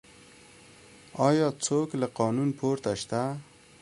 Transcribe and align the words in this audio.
آیا 1.27 1.47
څوک 1.65 1.87
له 2.01 2.07
قانون 2.19 2.49
پورته 2.59 2.91
شته؟ 3.01 3.21